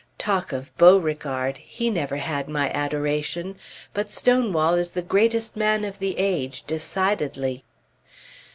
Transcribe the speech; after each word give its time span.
Talk 0.17 0.51
of 0.51 0.75
Beauregard! 0.79 1.57
he 1.57 1.91
never 1.91 2.15
had 2.17 2.49
my 2.49 2.71
adoration; 2.71 3.55
but 3.93 4.09
Stonewall 4.09 4.73
is 4.73 4.89
the 4.89 5.03
greatest 5.03 5.55
man 5.55 5.85
of 5.85 5.99
the 5.99 6.17
age, 6.17 6.63
decidedly. 6.65 7.63